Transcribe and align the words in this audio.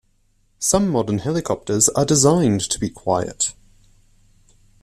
Some 0.57 0.89
modern 0.89 1.19
helicopters 1.19 1.87
are 1.89 2.05
designed 2.05 2.61
to 2.71 2.79
be 2.79 2.89
quiet. 2.89 3.53